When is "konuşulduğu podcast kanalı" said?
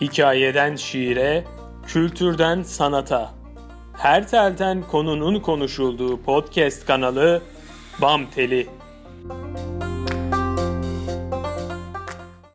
5.40-7.42